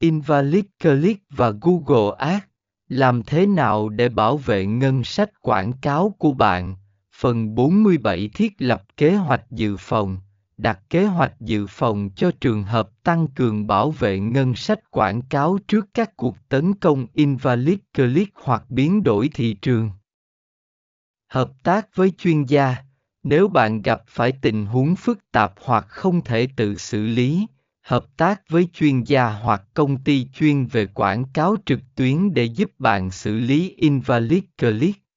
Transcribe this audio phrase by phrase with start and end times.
[0.00, 2.44] Invalid Click và Google Ads.
[2.88, 6.76] Làm thế nào để bảo vệ ngân sách quảng cáo của bạn?
[7.14, 10.18] Phần 47 thiết lập kế hoạch dự phòng.
[10.56, 15.22] Đặt kế hoạch dự phòng cho trường hợp tăng cường bảo vệ ngân sách quảng
[15.22, 19.90] cáo trước các cuộc tấn công invalid click hoặc biến đổi thị trường.
[21.28, 22.76] Hợp tác với chuyên gia,
[23.22, 27.46] nếu bạn gặp phải tình huống phức tạp hoặc không thể tự xử lý,
[27.88, 32.44] hợp tác với chuyên gia hoặc công ty chuyên về quảng cáo trực tuyến để
[32.44, 35.07] giúp bạn xử lý invalid click.